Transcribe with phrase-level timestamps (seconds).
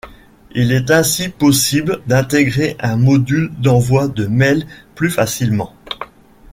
[0.55, 5.75] Il est ainsi possible d’intégrer un module d’envoi de mails plus facilement.